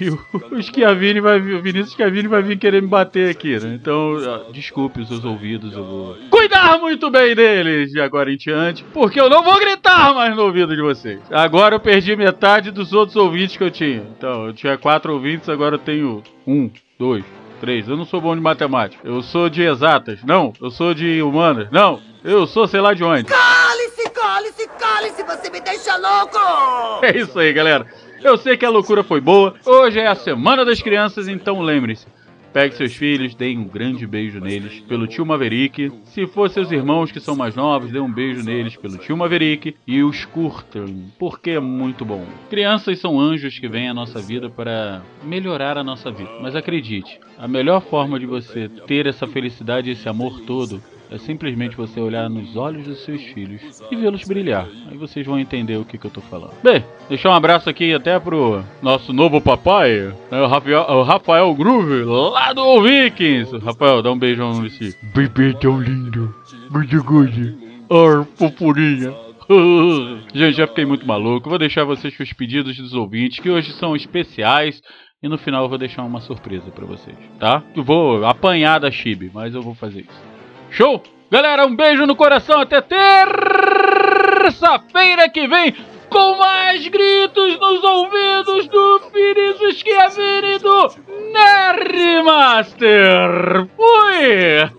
E 0.00 0.08
o, 0.08 0.18
o 0.52 0.60
Schiavini 0.62 1.20
vai 1.20 1.38
vir, 1.38 1.54
o 1.54 1.62
Vinícius 1.62 1.92
Schiavini 1.92 2.28
vai 2.28 2.42
vir 2.42 2.58
querer 2.58 2.80
me 2.80 2.88
bater 2.88 3.30
aqui, 3.30 3.58
né? 3.58 3.74
Então, 3.74 4.16
ah, 4.26 4.50
desculpe 4.52 5.00
os 5.00 5.08
seus 5.08 5.24
ouvidos, 5.24 5.74
eu 5.74 5.84
vou 5.84 6.16
cuidar 6.30 6.78
muito 6.78 7.10
bem 7.10 7.34
deles 7.34 7.90
de 7.90 8.00
agora 8.00 8.32
em 8.32 8.36
diante, 8.36 8.82
porque 8.94 9.20
eu 9.20 9.28
não 9.28 9.42
vou 9.42 9.58
gritar 9.58 10.14
mais 10.14 10.34
no 10.34 10.42
ouvido 10.44 10.74
de 10.74 10.80
vocês. 10.80 11.20
Agora 11.30 11.74
eu 11.74 11.80
perdi 11.80 12.16
metade 12.16 12.70
dos 12.70 12.92
outros 12.92 13.16
ouvintes 13.16 13.56
que 13.56 13.64
eu 13.64 13.70
tinha. 13.70 14.02
Então, 14.16 14.46
eu 14.46 14.52
tinha 14.54 14.78
quatro 14.78 15.12
ouvintes, 15.12 15.48
agora 15.48 15.74
eu 15.74 15.78
tenho 15.78 16.22
um, 16.46 16.70
dois, 16.98 17.24
três. 17.60 17.88
Eu 17.88 17.96
não 17.96 18.04
sou 18.04 18.20
bom 18.20 18.34
de 18.34 18.40
matemática. 18.40 19.06
Eu 19.06 19.22
sou 19.22 19.48
de 19.48 19.62
exatas. 19.62 20.22
Não. 20.24 20.52
Eu 20.60 20.70
sou 20.70 20.94
de 20.94 21.20
humanas. 21.22 21.68
Não. 21.70 22.00
Eu 22.24 22.46
sou 22.46 22.66
sei 22.66 22.80
lá 22.80 22.94
de 22.94 23.04
onde. 23.04 23.24
Cale-se, 23.24 24.10
cale-se, 24.10 24.68
cale-se, 24.78 25.22
você 25.22 25.50
me 25.50 25.60
deixa 25.60 25.96
louco! 25.96 27.04
É 27.04 27.16
isso 27.16 27.38
aí, 27.38 27.52
galera. 27.52 27.86
Eu 28.22 28.36
sei 28.36 28.56
que 28.56 28.64
a 28.64 28.70
loucura 28.70 29.04
foi 29.04 29.20
boa. 29.20 29.54
Hoje 29.64 30.00
é 30.00 30.06
a 30.08 30.14
Semana 30.16 30.64
das 30.64 30.82
Crianças, 30.82 31.28
então 31.28 31.60
lembre-se. 31.60 32.06
Pegue 32.52 32.74
seus 32.74 32.96
filhos, 32.96 33.34
deem 33.34 33.58
um 33.58 33.68
grande 33.68 34.06
beijo 34.06 34.40
neles 34.40 34.80
pelo 34.80 35.06
tio 35.06 35.24
Maverick. 35.24 35.92
Se 36.06 36.26
for 36.26 36.50
seus 36.50 36.72
irmãos 36.72 37.12
que 37.12 37.20
são 37.20 37.36
mais 37.36 37.54
novos, 37.54 37.92
dê 37.92 38.00
um 38.00 38.10
beijo 38.10 38.42
neles 38.42 38.74
pelo 38.74 38.96
tio 38.96 39.16
Maverick. 39.16 39.76
E 39.86 40.02
os 40.02 40.24
curtam, 40.24 40.86
porque 41.18 41.50
é 41.50 41.60
muito 41.60 42.04
bom. 42.04 42.26
Crianças 42.50 42.98
são 42.98 43.20
anjos 43.20 43.58
que 43.58 43.68
vêm 43.68 43.88
à 43.88 43.94
nossa 43.94 44.20
vida 44.20 44.50
para 44.50 45.02
melhorar 45.22 45.78
a 45.78 45.84
nossa 45.84 46.10
vida. 46.10 46.30
Mas 46.40 46.56
acredite, 46.56 47.20
a 47.38 47.46
melhor 47.46 47.80
forma 47.82 48.18
de 48.18 48.26
você 48.26 48.68
ter 48.86 49.06
essa 49.06 49.26
felicidade 49.26 49.90
e 49.90 49.92
esse 49.92 50.08
amor 50.08 50.40
todo 50.40 50.82
é 51.10 51.18
simplesmente 51.18 51.76
você 51.76 52.00
olhar 52.00 52.28
nos 52.28 52.56
olhos 52.56 52.84
dos 52.84 53.04
seus 53.04 53.22
filhos 53.22 53.82
e 53.90 53.96
vê-los 53.96 54.24
brilhar. 54.24 54.68
Aí 54.90 54.96
vocês 54.96 55.26
vão 55.26 55.38
entender 55.38 55.76
o 55.76 55.84
que, 55.84 55.96
que 55.96 56.06
eu 56.06 56.10
tô 56.10 56.20
falando. 56.20 56.52
Bem, 56.62 56.84
deixar 57.08 57.30
um 57.30 57.34
abraço 57.34 57.68
aqui 57.70 57.94
até 57.94 58.18
pro 58.18 58.62
nosso 58.82 59.12
novo 59.12 59.40
papai, 59.40 60.14
né, 60.30 60.42
o 60.42 60.46
Rafael, 60.46 60.82
o 60.82 61.02
Rafael 61.02 61.54
Groove, 61.54 62.04
lá 62.04 62.52
do 62.52 62.82
Vikings. 62.82 63.56
Rafael, 63.58 64.02
dá 64.02 64.12
um 64.12 64.18
beijão 64.18 64.60
nesse 64.60 64.96
bebê 65.14 65.54
tão 65.54 65.80
lindo. 65.80 66.34
Muito 66.70 67.02
good. 67.02 67.56
Ar, 67.90 68.26
fofurinha. 68.36 69.14
Gente, 70.34 70.58
já 70.58 70.66
fiquei 70.66 70.84
muito 70.84 71.06
maluco. 71.06 71.48
Vou 71.48 71.58
deixar 71.58 71.84
vocês 71.84 72.14
com 72.14 72.22
os 72.22 72.32
pedidos 72.34 72.76
dos 72.76 72.92
ouvintes, 72.92 73.40
que 73.40 73.48
hoje 73.48 73.72
são 73.72 73.96
especiais. 73.96 74.82
E 75.22 75.28
no 75.28 75.36
final 75.36 75.64
eu 75.64 75.68
vou 75.68 75.78
deixar 75.78 76.04
uma 76.04 76.20
surpresa 76.20 76.70
pra 76.70 76.86
vocês, 76.86 77.16
tá? 77.40 77.64
Eu 77.74 77.82
vou 77.82 78.24
apanhar 78.24 78.78
da 78.78 78.88
Chibi, 78.88 79.28
mas 79.34 79.52
eu 79.52 79.60
vou 79.60 79.74
fazer 79.74 80.02
isso. 80.02 80.27
Show? 80.70 81.02
Galera, 81.30 81.66
um 81.66 81.76
beijo 81.76 82.06
no 82.06 82.16
coração. 82.16 82.58
Até 82.60 82.80
terça-feira 82.80 85.28
que 85.28 85.46
vem 85.46 85.76
com 86.08 86.36
mais 86.36 86.88
gritos 86.88 87.58
nos 87.58 87.84
ouvidos 87.84 88.66
do 88.68 89.00
Vinícius 89.12 89.76
Schiavini 89.76 90.54
e 90.54 90.58
do 90.58 90.90
Nerdmaster. 91.32 93.68
Fui! 93.76 94.70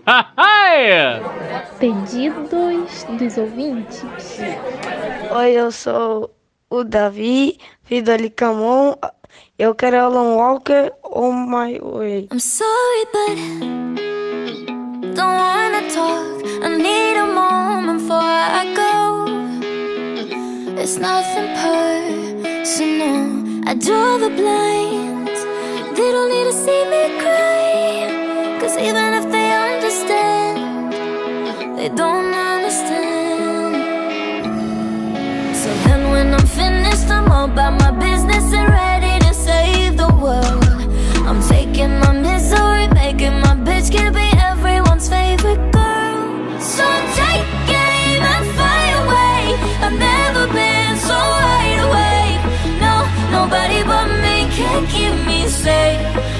Pedidos 1.78 3.04
dos 3.04 3.38
ouvintes. 3.38 4.04
Oi, 5.36 5.52
eu 5.52 5.70
sou 5.70 6.34
o 6.68 6.82
Davi, 6.82 7.58
filho 7.84 8.02
do 8.04 8.10
Alicamon. 8.12 8.96
Eu 9.58 9.74
quero 9.74 9.98
Alan 10.00 10.34
Walker 10.34 10.92
on 11.04 11.32
my 11.32 11.78
way. 11.80 12.28
I'm 12.32 12.40
sorry, 12.40 13.06
but 13.12 13.38
don't 15.20 15.36
wanna 15.44 15.82
talk. 15.98 16.34
I 16.64 16.68
need 16.86 17.16
a 17.24 17.26
moment 17.40 17.98
before 17.98 18.36
I 18.60 18.62
go. 18.82 18.94
It's 20.82 20.96
nothing 21.08 21.48
personal. 21.64 23.22
I 23.70 23.72
draw 23.86 24.10
the 24.24 24.30
blinds. 24.40 25.40
They 25.96 26.08
don't 26.14 26.30
need 26.34 26.46
to 26.50 26.56
see 26.64 26.82
me 26.92 27.02
cry. 27.22 28.58
Cause 28.60 28.74
even 28.88 29.08
if 29.20 29.24
they 29.34 29.48
understand, 29.68 30.56
they 31.76 31.90
don't 32.02 32.32
understand. 32.52 33.74
So 35.60 35.68
then 35.84 36.00
when 36.12 36.26
I'm 36.36 36.46
finished, 36.60 37.08
I'm 37.16 37.30
all 37.30 37.44
about 37.52 37.74
my 37.84 37.92
business 38.06 38.46
and 38.58 38.68
ready 38.80 39.14
to 39.26 39.32
save 39.34 39.98
the 39.98 40.10
world. 40.24 40.64
I'm 41.28 41.40
taking 41.54 41.92
my 42.04 42.12
misery, 42.28 42.86
making 43.02 43.36
my 43.44 43.54
bitch 43.66 43.88
can't 43.92 44.14
be 44.14 44.39
everyone's 45.00 45.08
favorite 45.08 45.72
girl. 45.72 46.60
So 46.60 46.84
take 47.14 47.46
aim 47.68 48.22
and 48.22 48.46
fire 48.56 49.04
away. 49.04 49.56
I've 49.80 49.98
never 49.98 50.46
been 50.52 50.96
so 50.96 51.14
wide 51.14 51.80
awake. 51.88 52.40
No, 52.80 53.06
nobody 53.30 53.82
but 53.84 54.08
me 54.20 54.48
can 54.54 54.86
keep 54.86 55.26
me 55.26 55.48
safe. 55.48 56.39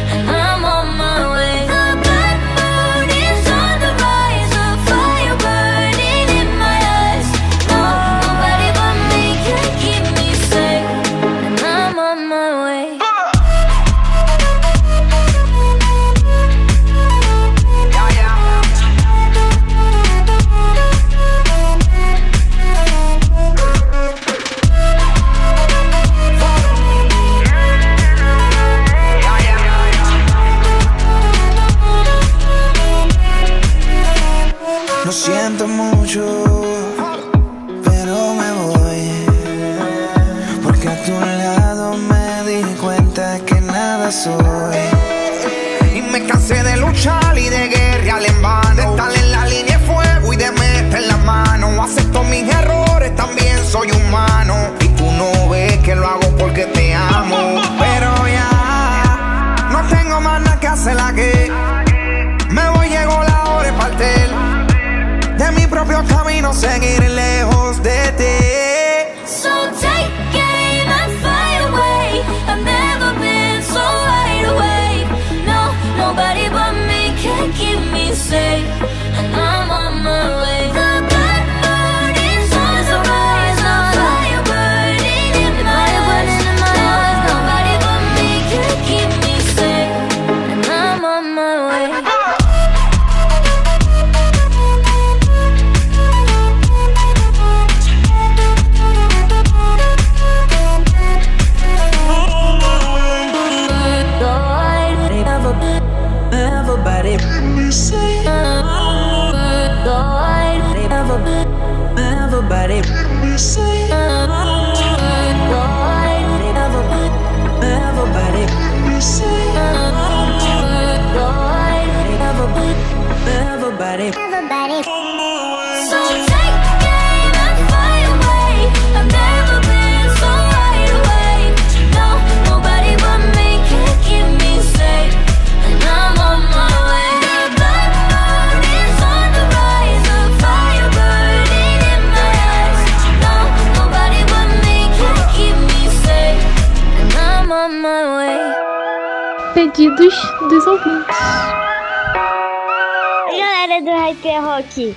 Galera 154.11 154.15
do 154.15 154.17
Hyper 154.17 154.43
Rock. 154.43 154.97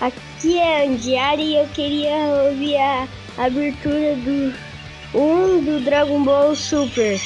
Aqui 0.00 0.58
é 0.58 0.86
Andiara 0.86 1.40
e 1.40 1.56
eu 1.56 1.66
queria 1.68 2.16
ouvir 2.46 2.76
a 2.76 3.06
abertura 3.38 4.14
do 4.16 4.54
1 5.14 5.64
do 5.64 5.80
Dragon 5.84 6.22
Ball 6.22 6.54
Super, 6.54 7.18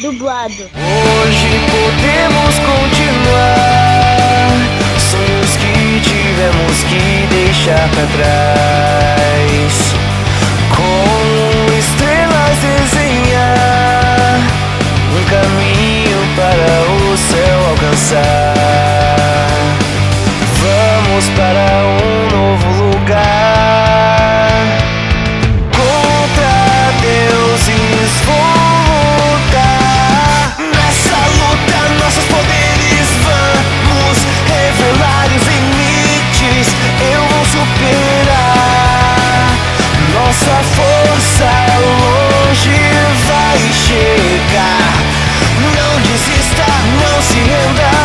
dublado. 0.00 0.52
Hoje 0.52 1.60
podemos 1.70 2.58
continuar 2.58 3.50
sonhos 4.98 5.56
que 5.56 6.00
tivemos 6.08 6.82
que 6.84 7.26
deixar 7.34 7.88
pra 7.90 8.06
trás. 8.16 9.74
Com 10.76 11.66
estrelas 11.78 12.58
desenhar 12.58 14.38
um 15.14 15.22
caminho 15.30 16.20
para 16.36 16.70
o 16.92 17.16
céu 17.16 17.58
alcançar. 17.70 18.60
Vamos 20.60 21.24
para 21.30 21.64
um 21.86 22.28
novo 22.36 22.68
lugar. 22.84 24.60
Contra 25.72 26.92
deuses 27.00 28.12
vou 28.26 28.36
lutar. 29.16 30.56
Nessa 30.58 31.16
luta, 31.38 31.78
nossos 32.04 32.26
poderes 32.26 33.08
vamos 33.24 34.18
revelar 34.48 35.28
os 35.34 35.44
limites. 35.48 36.66
Eu 37.10 37.22
vou 37.22 37.44
superar. 37.46 38.36
Nossa 40.12 40.56
força 40.76 41.50
longe 41.80 42.80
vai 43.26 43.60
chegar. 43.72 44.92
Não 45.74 45.92
desista, 46.02 46.66
não 47.00 47.16
se 47.22 47.38
renda 47.38 47.99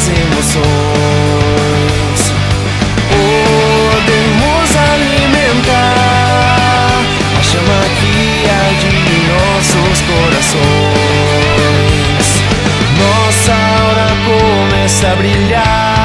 nossas 0.00 0.08
emoções. 0.08 0.60
Podemos 3.10 4.76
alimentar 4.76 5.84
a 7.38 7.42
chama 7.42 7.80
que 8.00 8.48
arde 8.48 8.88
em 8.88 9.20
nossos 9.28 10.00
corações. 10.02 10.60
Nossa 12.98 13.52
aura 13.52 14.08
começa 14.26 15.08
a 15.08 15.16
brilhar. 15.16 15.99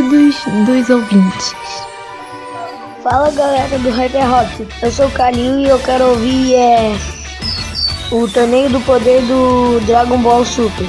Pedidos 0.00 0.36
dos 0.64 0.88
ouvintes. 0.88 1.54
Fala 3.02 3.30
galera 3.32 3.78
do 3.78 3.90
Hyper 3.90 4.26
Rock, 4.30 4.66
eu 4.80 4.90
sou 4.90 5.06
o 5.06 5.10
Kalil 5.10 5.60
e 5.60 5.68
eu 5.68 5.78
quero 5.80 6.06
ouvir 6.06 6.54
é, 6.54 6.96
o 8.10 8.26
torneio 8.28 8.70
do 8.70 8.80
poder 8.80 9.20
do 9.22 9.78
Dragon 9.84 10.16
Ball 10.16 10.42
Super. 10.42 10.86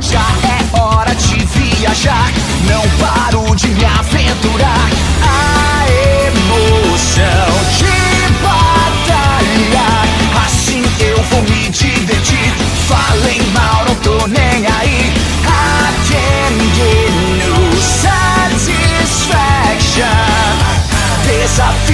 Já 0.00 0.20
é 0.20 0.80
hora 0.80 1.14
de 1.16 1.44
viajar, 1.46 2.30
não 2.68 2.82
paro 3.00 3.56
de 3.56 3.66
me 3.68 3.84
aventurar. 3.84 4.88
A 5.24 5.84
emoção 6.28 7.51
Stop. 21.52 21.91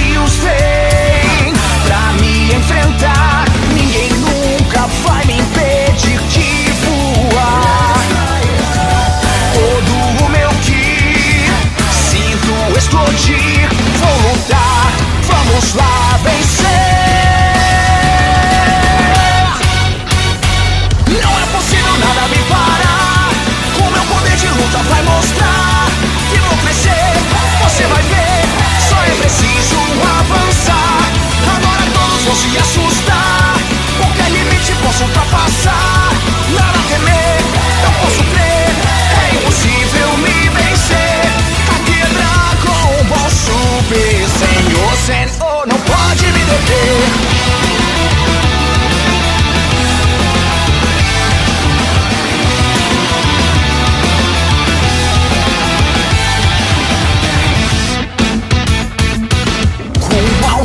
100 45.09 45.27
Oh, 45.41 45.65
não 45.65 45.79
pode 45.79 46.25
me 46.27 46.45
deter. 46.45 47.49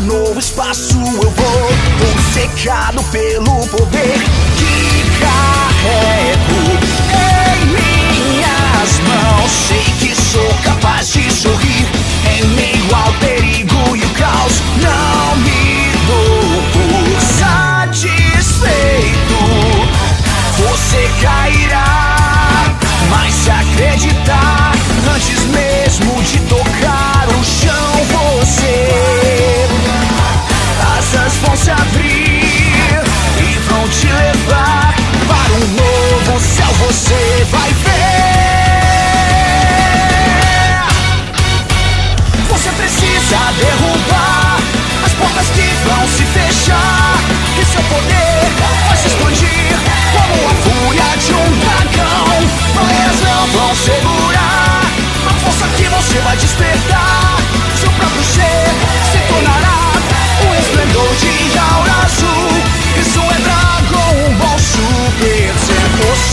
Novo 0.07 0.39
espaço 0.39 0.99
eu 0.99 1.31
vou 1.31 1.71
Obcecado 2.13 3.03
pelo 3.05 3.67
poder. 3.69 4.54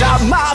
Ser 0.02 0.08
força 0.08 0.51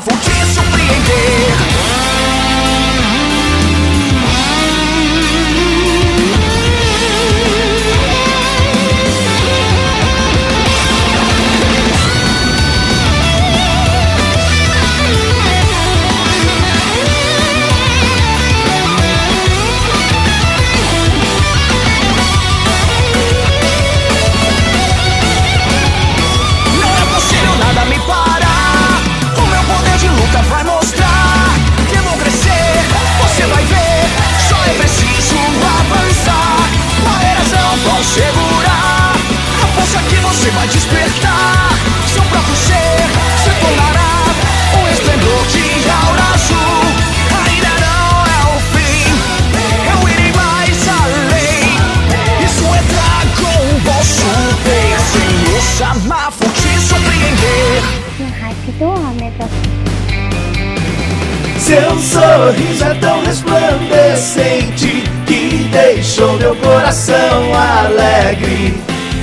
alegre. 68.37 68.75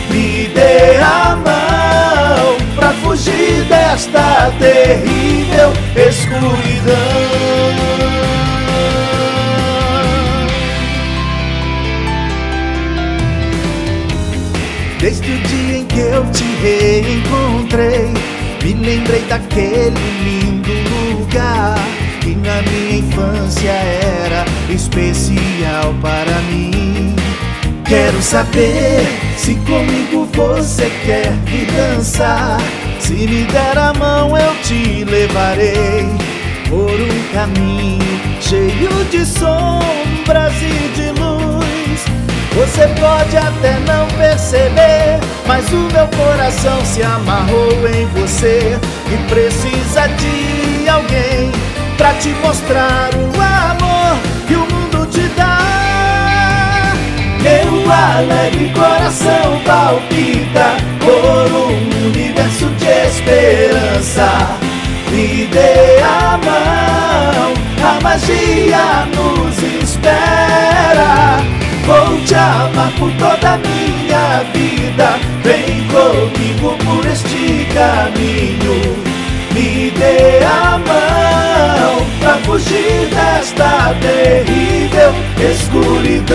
Me 0.09 0.47
dê 0.47 0.97
a 1.01 1.36
mão 1.36 2.57
pra 2.76 2.89
fugir 2.93 3.64
desta 3.68 4.51
terrível 4.59 5.74
escuridão. 5.95 6.93
Desde 14.99 15.32
o 15.32 15.38
dia 15.39 15.78
em 15.80 15.86
que 15.86 15.99
eu 15.99 16.26
te 16.32 16.45
reencontrei, 16.61 18.14
me 18.64 18.74
lembrei 18.74 19.22
daquele 19.28 19.91
lindo 20.24 20.72
lugar 21.20 21.78
que 22.22 22.36
na 22.36 22.61
minha 22.61 22.99
infância 22.99 23.70
era 23.70 24.45
especial 24.70 25.93
para 26.01 26.39
mim. 26.49 27.22
Quero 27.94 28.24
saber 28.24 29.06
se 29.38 29.54
comigo 29.54 30.28
você 30.34 30.91
quer 31.06 31.32
vir 31.46 31.68
dançar. 31.74 32.58
Se 33.00 33.14
me 33.14 33.44
der 33.44 33.78
a 33.78 33.94
mão, 33.94 34.36
eu 34.36 34.56
te 34.64 35.04
levarei 35.04 36.04
por 36.68 36.89
um 36.89 37.24
caminho 37.32 38.20
cheio 38.41 38.89
de 39.12 39.24
sombras 39.24 40.54
e 40.60 40.91
de 40.96 41.22
luz. 41.22 42.04
Você 42.56 42.88
pode 43.00 43.38
até 43.38 43.78
não 43.86 44.08
perceber, 44.18 45.20
mas 45.46 45.72
o 45.72 45.88
meu 45.94 46.08
coração 46.18 46.84
se 46.86 47.04
amarrou 47.04 47.88
em 47.88 48.08
você 48.20 48.76
e 49.12 49.30
precisa 49.30 50.08
de 50.08 50.89
alguém 50.89 51.52
pra 51.96 52.12
te 52.16 52.30
mostrar 52.41 53.12
o 53.14 53.33
alegre 58.44 58.70
coração 58.74 59.62
palpita 59.66 60.76
por 61.00 61.50
um 61.56 62.08
universo 62.08 62.66
de 62.66 62.89
esperança. 63.08 64.60
Me 65.12 65.48
dê 65.48 66.02
a 66.02 66.38
mão, 66.44 67.54
a 67.82 68.02
magia 68.02 69.08
nos 69.16 69.58
espera. 69.82 71.38
Vou 71.86 72.20
te 72.26 72.36
amar 72.36 72.91
por 73.00 73.12
toda 73.14 73.54
a 73.54 73.58
minha 73.58 74.44
vida. 74.54 75.20
Vem 75.44 75.88
comigo 75.88 76.78
por 76.84 77.06
este 77.06 77.66
caminho. 77.74 78.76
Me 79.54 79.91
dê 79.91 80.44
a 80.44 80.78
mão 80.80 82.06
pra 82.20 82.38
fugir 82.39 83.08
desta 83.10 83.96
terrível 84.02 85.14
escuridão. 85.39 86.34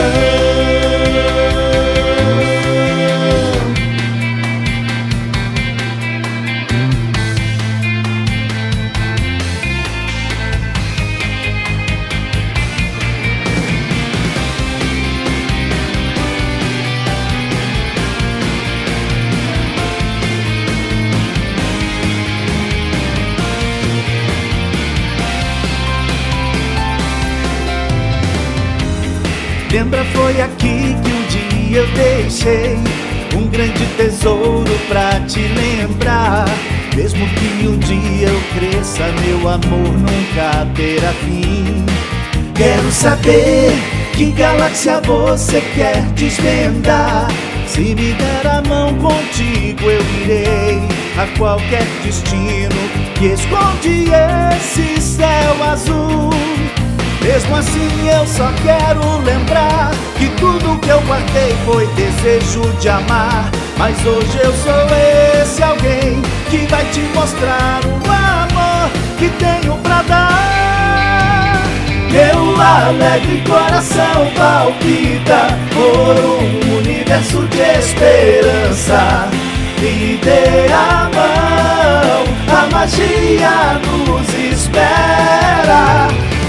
Lembra, 29.88 30.04
foi 30.12 30.42
aqui 30.42 30.94
que 31.02 31.10
um 31.10 31.66
dia 31.66 31.78
eu 31.78 31.86
deixei 31.92 32.76
um 33.34 33.46
grande 33.46 33.86
tesouro 33.96 34.70
pra 34.86 35.18
te 35.20 35.40
lembrar. 35.40 36.44
Mesmo 36.94 37.26
que 37.26 37.66
um 37.66 37.78
dia 37.78 38.28
eu 38.28 38.40
cresça, 38.54 39.04
meu 39.24 39.48
amor 39.48 39.88
nunca 39.94 40.66
terá 40.76 41.10
fim. 41.24 41.86
Quero 42.54 42.92
saber 42.92 43.72
que 44.12 44.30
galáxia 44.32 45.00
você 45.00 45.62
quer 45.74 46.02
desvendar. 46.12 47.26
Se 47.66 47.80
me 47.80 48.12
der 48.12 48.46
a 48.46 48.60
mão 48.68 48.94
contigo, 48.96 49.84
eu 49.84 50.04
irei 50.20 50.82
a 51.16 51.26
qualquer 51.38 51.86
destino 52.04 52.76
que 53.14 53.28
esconde 53.28 54.10
esse 54.54 55.00
céu 55.00 55.64
azul. 55.64 56.47
Mesmo 57.28 57.56
assim 57.56 58.08
eu 58.08 58.26
só 58.26 58.50
quero 58.62 59.18
lembrar 59.18 59.90
que 60.16 60.28
tudo 60.40 60.78
que 60.80 60.88
eu 60.88 60.98
guardei 61.02 61.54
foi 61.66 61.86
desejo 61.88 62.62
de 62.80 62.88
amar. 62.88 63.50
Mas 63.76 63.98
hoje 64.06 64.38
eu 64.42 64.50
sou 64.54 65.42
esse 65.42 65.62
alguém 65.62 66.22
que 66.48 66.66
vai 66.70 66.86
te 66.86 67.00
mostrar 67.14 67.80
o 67.84 68.10
amor 68.10 68.90
que 69.18 69.28
tenho 69.28 69.76
pra 69.82 70.00
dar. 70.04 71.62
Meu 72.10 72.58
alegre 72.58 73.44
coração 73.46 74.32
palpita 74.34 75.48
por 75.74 76.16
um 76.24 76.78
universo 76.78 77.42
de 77.48 77.60
esperança. 77.60 79.28
me 79.78 80.16
dê 80.16 80.72
a 80.72 81.10
mão, 81.14 82.58
a 82.58 82.74
magia 82.74 83.78
nos 83.84 84.28
espera. 84.50 86.08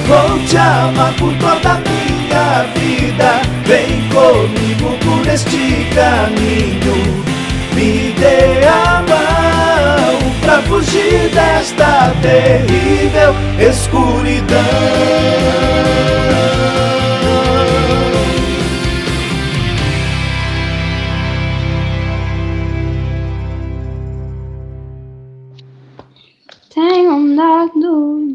Vou 0.09 0.39
te 0.39 0.57
amar 0.57 1.13
por 1.19 1.31
toda 1.35 1.69
a 1.69 1.81
minha 1.87 2.63
vida. 2.73 3.41
Vem 3.65 4.09
comigo 4.09 4.97
por 5.05 5.27
este 5.31 5.87
caminho. 5.93 7.23
Me 7.75 8.11
dê 8.13 8.65
a 8.65 9.03
mão 9.07 10.31
pra 10.41 10.63
fugir 10.63 11.29
desta 11.29 12.11
terrível 12.23 13.35
escuridão. 13.59 14.57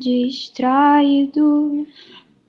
Distraído, 0.04 1.86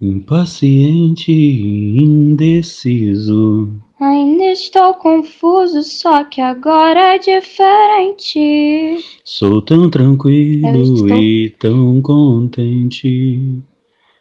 Impaciente 0.02 1.32
e 1.32 2.02
indeciso. 2.02 3.70
ainda 4.00 4.44
estou 4.52 4.94
confuso, 4.96 5.82
só 5.84 6.26
que 6.26 6.42
agora 6.42 7.16
é 7.16 7.18
diferente. 7.18 8.98
Sou 9.24 9.62
tão 9.62 9.90
tranquilo 9.90 10.84
estou- 10.96 11.18
e 11.18 11.50
tão 11.58 12.02
contente. 12.02 13.40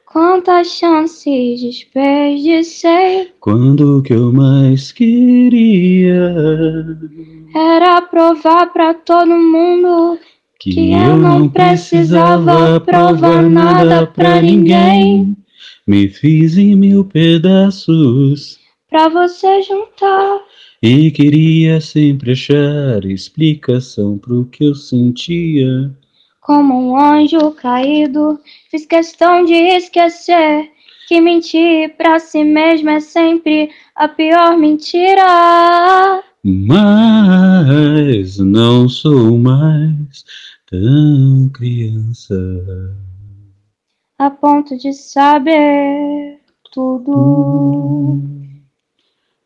Quantas 0.06 0.68
chances 0.68 1.60
desperdicei, 1.60 3.32
Quando 3.40 3.98
o 3.98 4.02
que 4.02 4.12
eu 4.12 4.32
mais 4.32 4.92
queria 4.92 6.32
era 7.52 8.00
provar 8.00 8.72
pra 8.72 8.94
todo 8.94 9.26
mundo 9.34 10.16
que, 10.60 10.92
eu 10.92 11.16
não 11.16 11.48
precisava 11.48 12.80
provar 12.80 13.42
nada 13.42 14.06
pra 14.06 14.40
ninguém. 14.40 15.36
Me 15.86 16.08
fiz 16.08 16.56
em 16.56 16.74
mil 16.74 17.04
pedaços 17.04 18.58
pra 18.88 19.08
você 19.08 19.62
juntar. 19.62 20.40
e 20.82 21.10
queria 21.10 21.80
sempre 21.80 22.32
achar 22.32 23.04
explicação 23.04 24.18
pro 24.18 24.44
que 24.46 24.64
eu 24.64 24.74
sentia. 24.74 25.90
Como 26.40 26.90
um 26.90 26.98
anjo 26.98 27.50
caído, 27.52 28.38
fiz 28.70 28.84
questão 28.86 29.44
de 29.44 29.54
esquecer 29.54 30.70
que 31.08 31.20
mentir 31.20 31.94
pra 31.96 32.18
si 32.18 32.44
mesmo 32.44 32.90
é 32.90 33.00
sempre 33.00 33.70
a 33.94 34.08
pior 34.08 34.56
mentira. 34.58 36.22
Mas 36.42 38.03
não 38.38 38.88
sou 38.88 39.36
mais 39.38 40.24
tão 40.70 41.48
criança. 41.52 42.34
A 44.18 44.30
ponto 44.30 44.76
de 44.78 44.92
saber 44.92 46.38
tudo. 46.72 48.20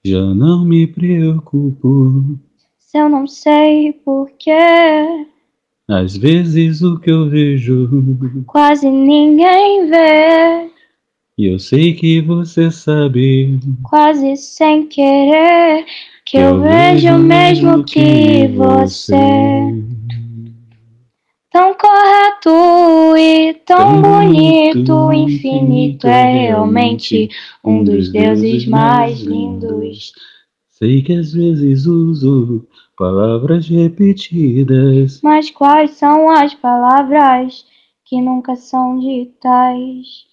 Já 0.05 0.21
não 0.35 0.65
me 0.65 0.87
preocupo. 0.87 2.39
Se 2.79 2.99
eu 2.99 3.09
não 3.09 3.27
sei 3.27 3.93
porquê, 4.05 5.27
Às 5.87 6.17
vezes 6.17 6.81
o 6.83 6.99
que 6.99 7.11
eu 7.11 7.29
vejo, 7.29 7.89
quase 8.47 8.89
ninguém 8.91 9.89
vê. 9.91 10.71
e 11.37 11.47
eu 11.53 11.59
sei 11.59 11.95
que 11.95 12.21
você 12.23 12.71
sabe. 12.71 13.59
Quase 13.83 14.37
sem 14.37 14.87
querer, 14.87 15.85
que 16.29 16.37
eu 16.37 16.61
vejo 16.61 17.15
o 17.15 17.19
mesmo 17.19 17.83
que 17.85 18.49
você. 18.49 19.17
Tão 21.51 21.73
correto 21.73 23.17
e 23.17 23.55
tão 23.65 24.03
bonito, 24.03 25.11
infinito 25.11 26.07
é 26.07 26.49
realmente 26.49 27.31
um 27.65 27.83
dos 27.83 28.13
deuses 28.13 28.67
mais 28.67 29.21
lindos. 29.21 30.13
Sei 30.69 31.01
que 31.03 31.15
às 31.15 31.33
vezes 31.33 31.87
uso 31.87 32.69
palavras 32.95 33.67
repetidas. 33.67 35.21
Mas 35.23 35.51
quais 35.51 35.93
são 35.93 36.29
as 36.29 36.55
palavras 36.55 37.65
que 38.05 38.21
nunca 38.21 38.55
são 38.55 38.99
ditas? 39.01 40.27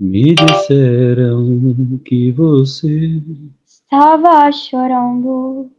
Me 0.00 0.34
disseram 0.34 2.00
que 2.02 2.30
você. 2.32 3.20
Estava 3.94 4.50
chorando, 4.50 5.70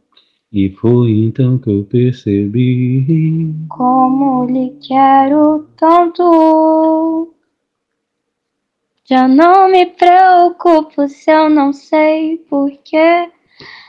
E 0.50 0.70
foi 0.70 1.10
então 1.18 1.58
que 1.58 1.68
eu 1.68 1.84
percebi. 1.84 3.54
como 3.68 4.46
lhe 4.46 4.70
quero 4.80 5.66
tanto. 5.76 7.34
Já 9.04 9.28
não 9.28 9.70
me 9.70 9.84
preocupo 9.84 11.06
se 11.10 11.30
eu 11.30 11.50
não 11.50 11.74
sei 11.74 12.38
porquê. 12.48 13.28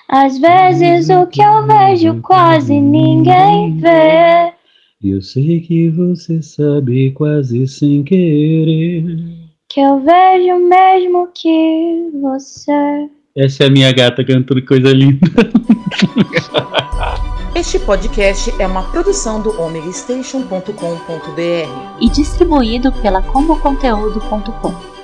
Às 0.10 0.38
vezes 0.38 1.10
o 1.10 1.26
que 1.28 1.42
eu 1.42 1.66
vejo 1.66 2.22
quase 2.22 2.82
ninguém 2.82 3.78
vê. 3.78 4.54
Eu 5.02 5.22
sei 5.22 5.62
que 5.62 5.88
você 5.90 6.42
sabe 6.42 7.12
quase 7.12 7.66
sem 7.66 8.04
querer. 8.04 9.06
Que 9.70 9.80
eu 9.80 10.02
vejo 10.02 10.60
mesmo 10.68 11.30
que 11.34 12.10
você. 12.22 13.10
Essa 13.38 13.66
é 13.66 13.68
a 13.68 13.70
minha 13.70 13.92
gata 13.92 14.26
cantando 14.26 14.66
coisa 14.66 14.92
linda. 14.92 15.30
Este 17.54 17.78
podcast 17.78 18.52
é 18.60 18.66
uma 18.66 18.82
produção 18.92 19.40
do 19.40 19.62
omegastation.com.br. 19.62 22.02
e 22.02 22.10
distribuído 22.10 22.92
pela 22.94 23.22
comoconteúdo.com. 23.22 24.97